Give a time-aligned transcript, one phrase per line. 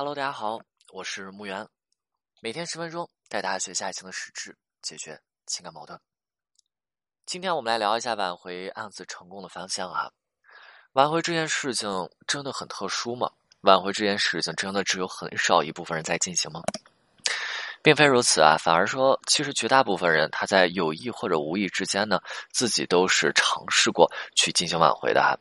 [0.00, 0.58] Hello，大家好，
[0.94, 1.68] 我是木源，
[2.40, 6.00] 每天十分钟带大家学习爱情的实质，解决情感矛盾。
[7.26, 10.10] 今天我们来聊一下挽回案子成功的方向啊。
[10.94, 13.30] 挽回这件事情真的很特殊吗？
[13.60, 16.62] 挽回这件事情真的只有很少一部分人在进行吗？
[17.82, 22.20] 并非如此啊，反而说，其实绝大部分人他在有意或者无意之间呢，
[22.52, 25.34] 自己都是尝试过去进行挽回的哈。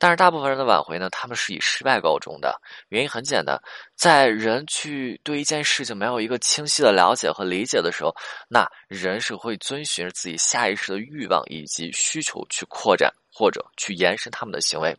[0.00, 2.60] 但是大部分人的挽回呢，他们是以失败告终的。
[2.88, 3.56] 原因很简单，
[3.94, 8.12] 在人去对一件事情没有一个清晰的了解和理解的时候，
[8.48, 14.96] 那人是会遵循自己下意识的欲望以及需求去扩展或者去延伸他们的行为，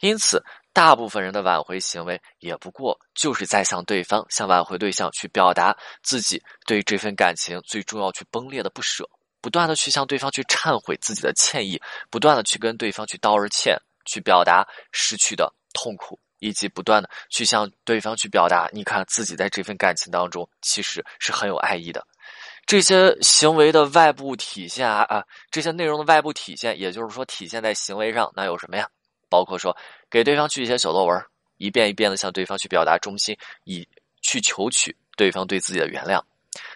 [0.00, 0.42] 因此。
[0.74, 9.08] 大部分人的挽回行为，也不过就是在向对方、向挽回对象去表达自己对这份感情最重要、去崩裂的不舍，
[9.40, 22.06] 不断的去向对方去忏悔自己的歉意，不断的去跟对方去道着歉，去表达失去的痛苦，以及不断的去向对方去表达，你看自己在这份感情当中其实是很有爱意的。
[22.66, 28.88] 这些行为的外部体现啊啊，这些内容的外部体现，也就是说体现在行为上，那有什么呀？
[29.28, 29.76] 包括说，
[30.08, 31.22] 给对方去写小作文，
[31.58, 33.86] 一遍一遍的向对方去表达忠心，以
[34.22, 36.22] 去求取对方对自己的原谅；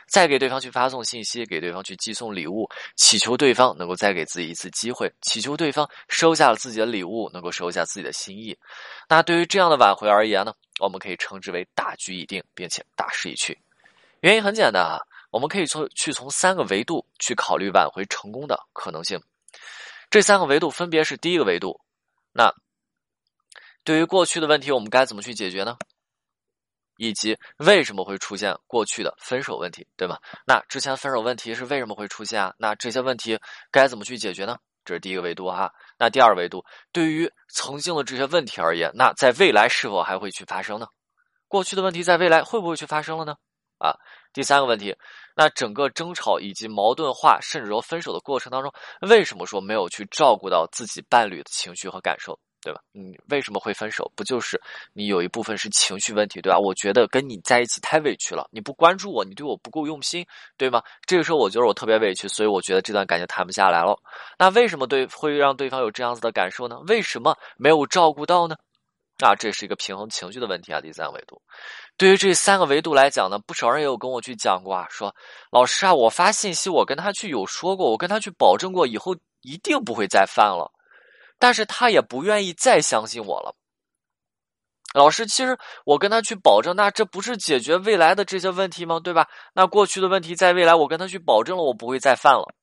[0.07, 8.57] 再给对方去发送信息，给对方去寄送礼物，祈求对方能够再给自己一次机会，祈求对方收下了自己的礼物，能够收下自己的心意。
[9.09, 13.59] 那对于这样的挽回而言呢，我们可以称之为大局已定，并且大势已去。
[14.21, 14.99] 原因很简单啊，
[15.31, 19.21] 我们可以从去从三个维度去考虑挽回成功的可能性。
[20.11, 21.81] 这三个维度分别是：第一个维度。
[22.33, 22.53] 那
[23.85, 25.77] 对于过去的问题，我们该怎么去解决呢？
[26.99, 30.19] 以及为什么会出现过去的分手问题，对吗？
[30.45, 32.53] 那之前分手问题是为什么会出现啊？
[32.59, 33.39] 那这些问题
[33.71, 34.59] 该怎么去解决呢？
[34.85, 35.73] 这是第一个维度哈。
[35.99, 40.87] 那第二维度，对于曾经的这些问题而言，那在未来是否还会去发生呢？
[41.47, 43.35] 过去的问题在未来会不会去发生了呢？
[43.79, 43.95] 啊，
[44.33, 44.97] 第三个问题，
[45.37, 48.73] 那整个争吵以及矛盾化，甚至说分手的过程当中，
[49.03, 52.81] 为什么说没有去照顾到自己伴侣的情绪和感受，对吧？
[52.93, 54.11] 你为什么会分手？
[54.17, 54.61] 不就是
[54.93, 56.59] 你有一部分是情绪问题，对吧？
[56.59, 60.27] 我觉得跟你在一起太委屈了，你不关注我，你对我不够用心，
[60.57, 60.83] 对吗？
[61.07, 63.97] 这个时候我觉得我特别委屈，所以我觉得这段感情谈不下来了。
[64.39, 66.79] 那为什么对会让对方有这样子的感受呢？
[66.89, 68.57] 为什么没有照顾到呢？
[69.25, 70.81] 啊，这是一个平衡情绪的问题啊。
[70.81, 71.43] 第三维度，
[71.97, 75.13] 对于这三个维度来讲呢，不少人也有跟我去讲过啊，说
[75.51, 80.71] 老师啊，我发信息，我跟他去有说过，我跟他去保证过，以后一定不会再犯了，
[81.39, 83.55] 但是他也不愿意再相信我了。
[84.95, 88.99] 老师，其实我跟他去保证，那这不是解决未来的这些问题吗？
[88.99, 89.29] 对吧？
[89.53, 92.55] 那过去的问题在未来，我跟他去保证了，我不会再犯了。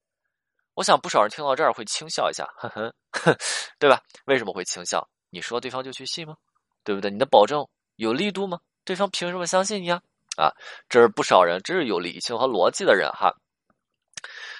[0.73, 2.93] 我想不少人听到这儿会轻笑一下，呵呵，
[3.79, 4.01] 对吧？
[4.25, 5.07] 为什么会轻笑？
[5.29, 6.35] 你说对方就去信吗？
[6.83, 7.11] 对不对？
[7.11, 7.65] 你的保证
[7.95, 8.59] 有力度吗？
[8.83, 10.01] 对方凭什么相信你啊？
[10.37, 10.51] 啊，
[10.89, 13.31] 这是不少人，这是有理性和逻辑的人哈。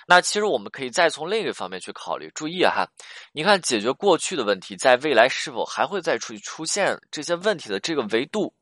[0.06, 2.32] 那其实我们可以再从另一个方面去考虑。
[2.36, 2.88] 注意哈，
[3.32, 8.54] 你看解决过去的问题，在未来是否还会再出出现这些问题的这个维度，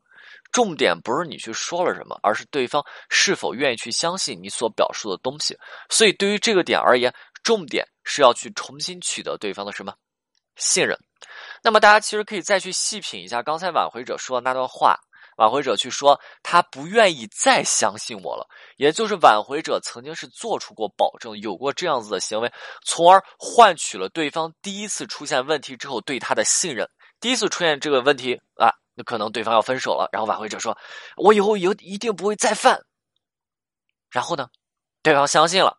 [0.52, 5.58] 重点不是你去说了什么，而是对方是否愿意去相信你所表述的东西。
[5.90, 7.12] 所以对于这个点而言，
[7.42, 9.94] 重点是要去重新取得对方的什么
[10.56, 10.98] 信任。
[11.62, 14.98] 那么大家其实可以再去细品一下刚才挽回者说的那段话。
[15.36, 18.46] 挽回者去说他不愿意再相信我了，
[18.76, 22.52] 也就是挽回者曾经是做出过保证，有过这样子的行为，
[22.84, 26.88] 从而换取了对方第一次出现问题之后对他的信任。
[27.20, 30.76] 第一次出现这个问题啊，那可能对方要分手了，然后挽回者说
[31.16, 32.84] ：“我以后有一定不会再犯。”
[34.10, 34.48] 然后呢，
[35.02, 35.78] 对方相信了，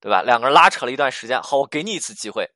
[0.00, 0.22] 对吧？
[0.22, 2.50] 两个人拉扯了一段时间，好，我给你一次机会。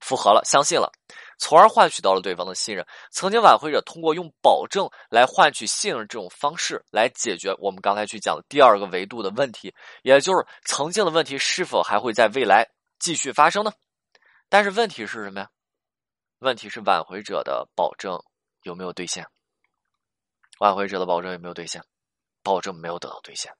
[0.00, 0.92] 复合了，相信了，
[1.38, 2.86] 从而换取到了对方的信任。
[3.10, 13.72] 曾经挽回者通过用保证来换取信任这种方式来解决我们刚才去讲的第二个维度的问题，也就是曾经的问题是否还会在未来继续发生呢？
[14.48, 15.48] 但是问题是什么呀？
[16.40, 18.18] 问题是挽回者的保证
[18.62, 19.26] 有没有兑现？
[20.60, 21.82] 挽回者的保证有没有兑现？
[22.42, 23.52] 保证没有得到兑现。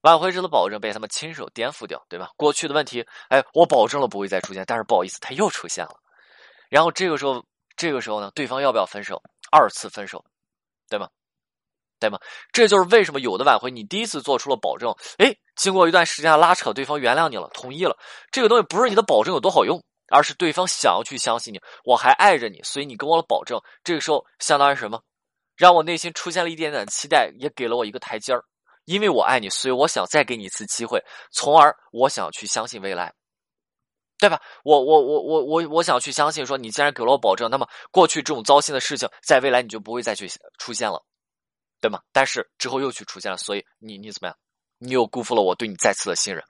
[0.00, 2.30] 挽回者的保证被他们亲手颠覆掉，对吧？
[2.36, 6.01] 过去的问题，哎，我保证了不会再出现，但是不好意思，他又出现了。
[6.72, 7.44] 然后这个时候，
[7.76, 9.22] 这个时候呢，对方要不要分手？
[9.50, 10.24] 二次分手，
[10.88, 11.06] 对吗？
[12.00, 12.18] 对吗？
[12.50, 17.94] 这就是为什么有的挽回，你第一次做出了保证，哎，经过一段时间的拉扯，对方原谅你了，同意了。
[18.30, 24.98] 这个东西不是你的保证有多好用，而是对方想要去相信你，我还爱着你，所以你跟我的保证，这个时候相当于什么？
[25.54, 28.42] 让我内心出现了一点点期待，也给了我一个台阶儿。
[28.86, 33.12] 因为我爱你，所以我想再给你一次机会，从而我想去相信未来，
[34.22, 34.40] 对吧？
[34.62, 41.04] 我我我我我我想去相信，说你既然给了我保证，那么过去这种糟心的事情，在未来你就不会再去出现了。
[41.80, 42.00] 对吗？
[42.12, 44.36] 但是之后又去出现了，所以你你怎么样？
[44.78, 46.44] 你又辜负了我对你再次的信任，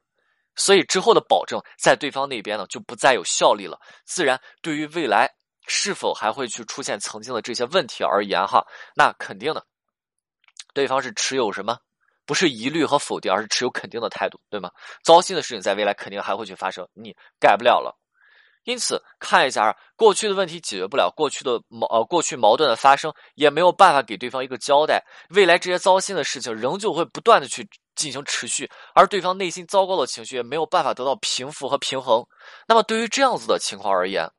[0.55, 3.81] 所以之后的保证在对方那边呢就不再有效力了。
[4.05, 5.31] 自然，对于未来
[5.67, 8.63] 是否还会去出现曾经的这些问题而言，哈，
[8.95, 9.65] 那肯定的，
[10.75, 11.79] 对方是持有什么？
[12.25, 14.71] 不是疑虑和否定，而是持有肯定的态度，对吗？
[15.03, 17.99] 糟心的事情在未来肯定还会去发生，你改不了了。
[18.65, 32.25] 因此，看一下过去的问题解决不了，过去的矛呃过去矛盾的发生也没有办法给对方一个交代，未来这些糟心的事情仍旧会不断的去进行持续，而对方内心糟糕的情绪也没有办法得到平复和平衡。
[32.69, 34.31] 那么，对于这样子的情况而言，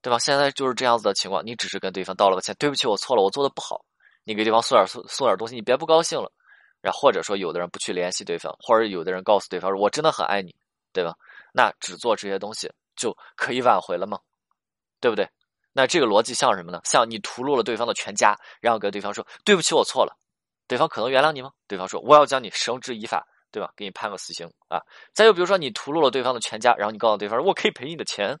[0.00, 0.18] 对吧？
[0.18, 3.84] 现在就是这样子的情况，你只是跟对方道了个歉，对不起，我错了，我做的不好。
[4.24, 6.32] 你给对方送点送送点东西，你别不高兴了。
[6.80, 10.54] 然后或者说，有的人不去联系对方，或者有的人告诉对方说：“我真的很爱你，
[10.92, 11.14] 对吧？”
[11.52, 12.70] 那只做这些东西。
[12.96, 14.18] 就可以挽回了吗？
[15.00, 15.26] 对不对？
[15.72, 16.82] 那这个逻辑像什么呢？
[16.84, 20.14] 像你屠戮了对方的全家，然后跟对方说对不起，我错了。
[20.68, 21.50] 对方可能原谅你吗？
[21.66, 23.72] 对方说我要将你绳之以法，对吧？
[23.74, 24.82] 给你判个死刑啊！
[25.14, 28.38] 再就比如说你屠戮了对方的全家，然后你告诉对方说我可以赔你的钱，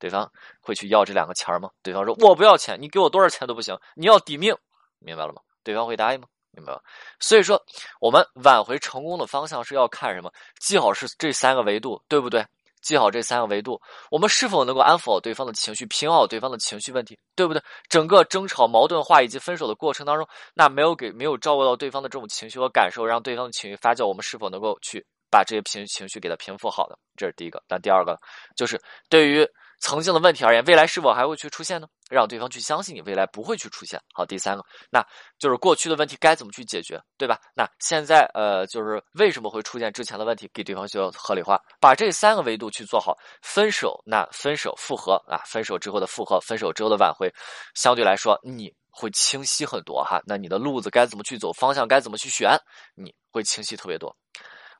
[0.00, 0.28] 对方
[0.60, 1.70] 会去要这两个钱吗？
[1.84, 4.56] 对方说我不要钱，你给我多少钱都不行，你要抵命，
[4.98, 5.40] 明白了吗？
[5.62, 6.26] 对方会答应吗？
[6.52, 6.80] 明白吧？
[7.18, 7.62] 所以说，
[8.00, 10.32] 我们挽回成功的方向是要看什么？
[10.58, 12.44] 记好是这三个维度，对不对？
[12.82, 13.80] 记好这三个维度，
[14.10, 17.62] 我们是否能够安抚好对方的情绪，平好对方的情绪问题，对不对？
[17.88, 26.98] 整个争吵、矛盾化以及分手的过程当中，那没有给没有照顾到对方的这种情绪和感受，让对方的情绪发酵，我们是否能够去把这些情情绪给他平复好的？
[27.16, 27.62] 这是第一个。
[27.68, 28.18] 那第二个
[28.56, 29.46] 就是对于。
[29.80, 31.86] 曾经的问题而言，未来是否还会去出现呢？
[32.10, 33.98] 让对方去相信你，未来不会去出现。
[34.12, 35.04] 好，第三个，那
[35.38, 37.38] 就是过去的问题该怎么去解决，对吧？
[37.56, 43.16] 那现在呃，就是为什么会出现之前的问题，给对方需要合理化，把这三个维度去做好。
[43.42, 47.32] 分手，那分手复合啊，分手之后的复合，分手之后的挽回，
[47.74, 50.20] 相对来说你会清晰很多哈。
[50.26, 52.50] 那你的路子该怎么去走，方向该怎么去选，
[52.94, 54.14] 你会清晰特别多。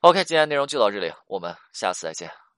[0.01, 2.50] OK，今天内容就到这里，我们下次再见。